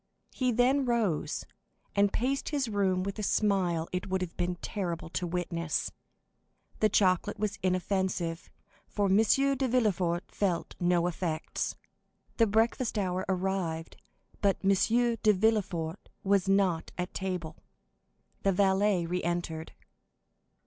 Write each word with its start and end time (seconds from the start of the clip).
He 0.33 0.51
then 0.51 0.83
rose, 0.85 1.45
and 1.95 2.11
paced 2.11 2.49
his 2.49 2.67
room 2.67 3.03
with 3.03 3.19
a 3.19 3.21
smile 3.21 3.87
it 3.91 4.09
would 4.09 4.21
have 4.21 4.35
been 4.35 4.55
terrible 4.55 5.09
to 5.09 5.27
witness. 5.27 5.91
The 6.79 6.89
chocolate 6.89 7.37
was 7.37 7.59
inoffensive, 7.61 8.49
for 8.87 9.05
M. 9.09 9.17
de 9.19 9.67
Villefort 9.67 10.23
felt 10.31 10.73
no 10.79 11.05
effects. 11.05 11.75
The 12.37 12.47
breakfast 12.47 12.97
hour 12.97 13.25
arrived, 13.29 13.95
but 14.41 14.57
M. 14.63 14.71
de 14.71 15.33
Villefort 15.33 16.09
was 16.23 16.49
not 16.49 16.91
at 16.97 17.13
table. 17.13 17.57
The 18.41 18.51
valet 18.51 19.05
re 19.05 19.21
entered. 19.21 19.73